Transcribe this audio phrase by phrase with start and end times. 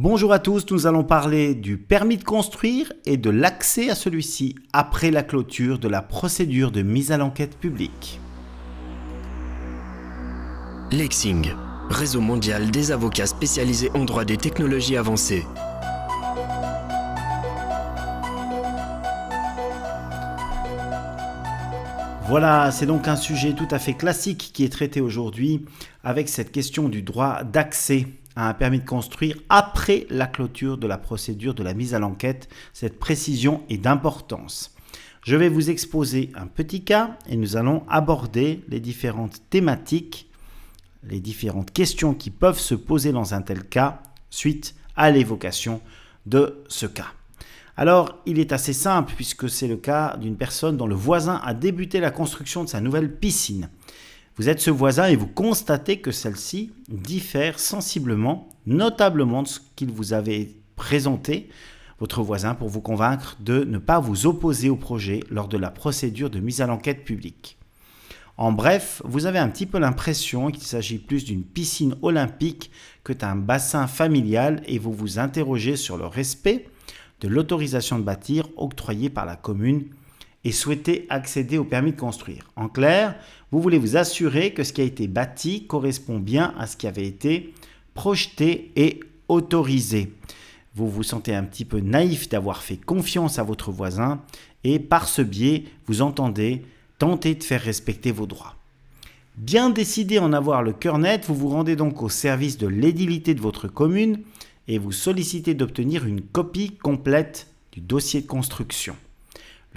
[0.00, 4.54] Bonjour à tous, nous allons parler du permis de construire et de l'accès à celui-ci
[4.72, 8.20] après la clôture de la procédure de mise à l'enquête publique.
[10.92, 11.50] Lexing,
[11.90, 15.44] réseau mondial des avocats spécialisés en droit des technologies avancées.
[22.28, 25.64] Voilà, c'est donc un sujet tout à fait classique qui est traité aujourd'hui
[26.04, 28.06] avec cette question du droit d'accès
[28.46, 32.48] un permis de construire après la clôture de la procédure de la mise à l'enquête.
[32.72, 34.74] Cette précision est d'importance.
[35.22, 40.30] Je vais vous exposer un petit cas et nous allons aborder les différentes thématiques,
[41.02, 45.80] les différentes questions qui peuvent se poser dans un tel cas suite à l'évocation
[46.26, 47.12] de ce cas.
[47.76, 51.54] Alors, il est assez simple puisque c'est le cas d'une personne dont le voisin a
[51.54, 53.68] débuté la construction de sa nouvelle piscine.
[54.38, 59.90] Vous êtes ce voisin et vous constatez que celle-ci diffère sensiblement, notablement de ce qu'il
[59.90, 61.48] vous avait présenté,
[61.98, 65.72] votre voisin, pour vous convaincre de ne pas vous opposer au projet lors de la
[65.72, 67.58] procédure de mise à l'enquête publique.
[68.36, 72.70] En bref, vous avez un petit peu l'impression qu'il s'agit plus d'une piscine olympique
[73.02, 76.68] que d'un bassin familial et vous vous interrogez sur le respect
[77.20, 79.86] de l'autorisation de bâtir octroyée par la commune
[80.44, 82.50] et souhaitez accéder au permis de construire.
[82.56, 83.14] En clair,
[83.50, 86.86] vous voulez vous assurer que ce qui a été bâti correspond bien à ce qui
[86.86, 87.52] avait été
[87.94, 90.12] projeté et autorisé.
[90.74, 94.22] Vous vous sentez un petit peu naïf d'avoir fait confiance à votre voisin
[94.64, 96.62] et par ce biais, vous entendez
[96.98, 98.54] tenter de faire respecter vos droits.
[99.36, 103.34] Bien décidé en avoir le cœur net, vous vous rendez donc au service de l'édilité
[103.34, 104.20] de votre commune
[104.66, 108.96] et vous sollicitez d'obtenir une copie complète du dossier de construction.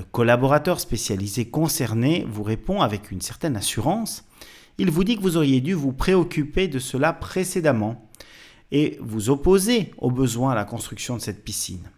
[0.00, 4.24] Le collaborateur spécialisé concerné vous répond avec une certaine assurance.
[4.78, 8.08] Il vous dit que vous auriez dû vous préoccuper de cela précédemment
[8.72, 11.90] et vous opposer au besoin à la construction de cette piscine.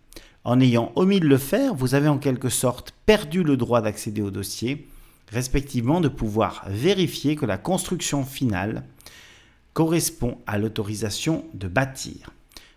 [0.43, 4.21] En ayant omis de le faire, vous avez en quelque sorte perdu le droit d'accéder
[4.21, 4.89] au dossier,
[5.31, 8.83] respectivement de pouvoir vérifier que la construction finale
[9.75, 12.31] correspond à l'autorisation de bâtir.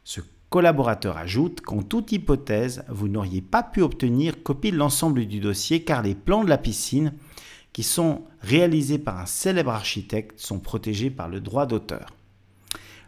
[0.04, 5.40] Ce collaborateur ajoute qu'en toute hypothèse, vous n'auriez pas pu obtenir copie de l'ensemble du
[5.40, 7.14] dossier car les plans de la piscine,
[7.74, 12.08] qui sont réalisés par un célèbre architecte, sont protégés par le droit d'auteur.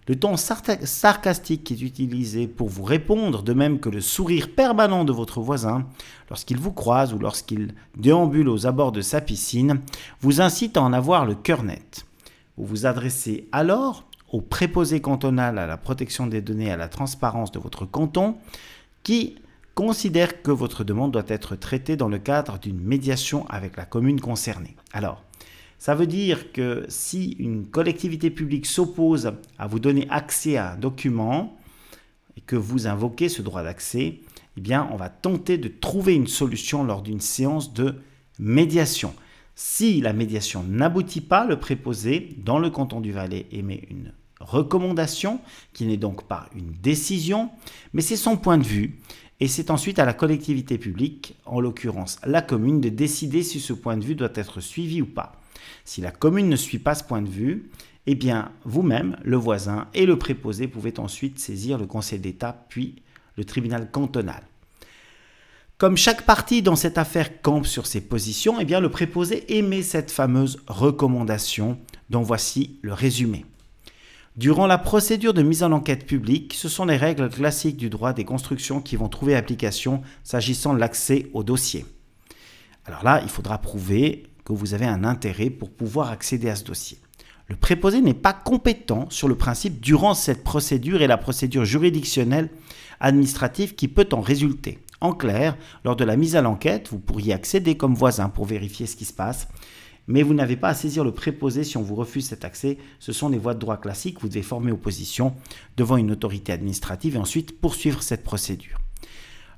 [0.07, 5.03] Le ton sarcastique qui est utilisé pour vous répondre, de même que le sourire permanent
[5.03, 5.85] de votre voisin
[6.29, 9.81] lorsqu'il vous croise ou lorsqu'il déambule aux abords de sa piscine,
[10.21, 12.05] vous incite à en avoir le cœur net.
[12.55, 14.05] Vous vous adressez alors
[14.37, 18.35] au préposé cantonal à la protection des données et à la transparence de votre canton,
[19.01, 19.35] qui
[19.73, 24.21] considère que votre demande doit être traitée dans le cadre d'une médiation avec la commune
[24.21, 24.75] concernée.
[24.93, 25.23] Alors,
[25.79, 30.75] ça veut dire que si une collectivité publique s'oppose à vous donner accès à un
[30.75, 31.57] document
[32.35, 34.19] et que vous invoquez ce droit d'accès,
[34.55, 37.95] eh bien, on va tenter de trouver une solution lors d'une séance de
[38.37, 39.15] médiation.
[39.55, 45.39] Si la médiation n'aboutit pas, le préposé dans le canton du Valais émet une recommandation,
[45.73, 47.49] qui n'est donc pas une décision,
[47.93, 48.99] mais c'est son point de vue,
[49.39, 53.73] et c'est ensuite à la collectivité publique, en l'occurrence la commune, de décider si ce
[53.73, 55.39] point de vue doit être suivi ou pas.
[55.85, 57.69] Si la commune ne suit pas ce point de vue,
[58.07, 62.95] eh bien vous-même, le voisin et le préposé pouvez ensuite saisir le Conseil d'État puis
[63.35, 64.43] le tribunal cantonal.
[65.77, 69.83] Comme chaque partie dans cette affaire campe sur ses positions, eh bien le préposé émet
[69.83, 71.77] cette fameuse recommandation
[72.09, 73.45] dont voici le résumé.
[74.37, 78.13] Durant la procédure de mise en enquête publique, ce sont les règles classiques du droit
[78.13, 81.87] des constructions qui vont trouver application s'agissant de l'accès au dossier.
[82.85, 86.63] Alors là, il faudra prouver que vous avez un intérêt pour pouvoir accéder à ce
[86.63, 86.99] dossier.
[87.47, 92.51] Le préposé n'est pas compétent sur le principe durant cette procédure et la procédure juridictionnelle
[92.99, 94.77] administrative qui peut en résulter.
[95.01, 98.85] En clair, lors de la mise à l'enquête, vous pourriez accéder comme voisin pour vérifier
[98.85, 99.47] ce qui se passe,
[100.07, 102.77] mais vous n'avez pas à saisir le préposé si on vous refuse cet accès.
[102.99, 105.35] Ce sont des voies de droit classiques, vous devez former opposition
[105.75, 108.79] devant une autorité administrative et ensuite poursuivre cette procédure.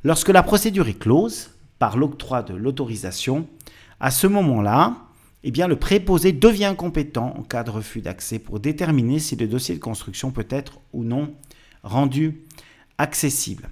[0.04, 3.48] Lorsque la procédure est close, par l'octroi de l'autorisation,
[4.00, 4.98] à ce moment-là,
[5.44, 9.48] eh bien, le préposé devient compétent en cas de refus d'accès pour déterminer si le
[9.48, 11.34] dossier de construction peut être ou non
[11.84, 12.42] rendu
[12.98, 13.69] accessible.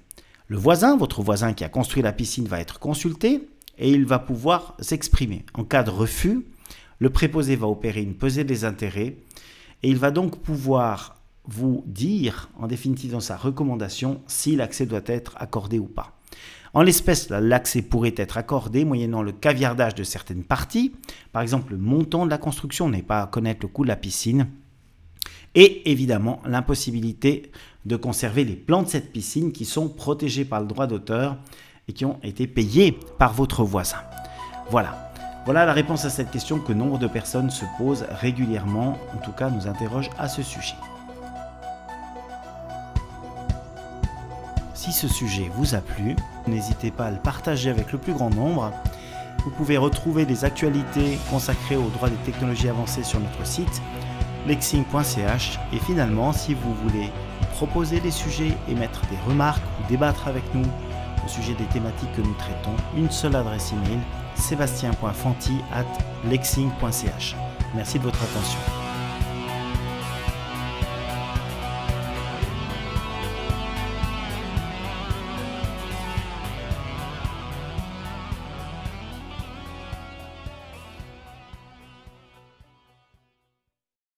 [0.48, 4.18] Le voisin, votre voisin qui a construit la piscine, va être consulté et il va
[4.18, 5.46] pouvoir s'exprimer.
[5.54, 6.46] En cas de refus,
[7.00, 9.18] le préposé va opérer une pesée des intérêts
[9.84, 11.16] et il va donc pouvoir
[11.46, 16.18] vous dire, en définitive dans sa recommandation, si l'accès doit être accordé ou pas.
[16.74, 20.94] En l'espèce, l'accès pourrait être accordé moyennant le caviardage de certaines parties,
[21.32, 23.96] par exemple le montant de la construction, n'est pas à connaître le coût de la
[23.96, 24.48] piscine,
[25.56, 27.52] Et évidemment, l'impossibilité
[27.86, 31.38] de conserver les plans de cette piscine qui sont protégés par le droit d'auteur
[31.88, 33.98] et qui ont été payés par votre voisin.
[34.70, 35.07] Voilà.
[35.48, 39.32] Voilà la réponse à cette question que nombre de personnes se posent régulièrement, en tout
[39.32, 40.76] cas nous interrogent à ce sujet.
[44.74, 46.18] Si ce sujet vous a plu,
[46.48, 48.74] n'hésitez pas à le partager avec le plus grand nombre.
[49.46, 53.82] Vous pouvez retrouver des actualités consacrées aux droits des technologies avancées sur notre site
[54.48, 57.10] lexing.ch et finalement si vous voulez
[57.54, 60.68] proposer des sujets, émettre des remarques ou débattre avec nous
[61.28, 64.00] au sujet des thématiques que nous traitons, une seule adresse email
[64.36, 65.86] sébastien.fanti at
[66.30, 67.36] lexing.ch.
[67.76, 68.87] Merci de votre attention.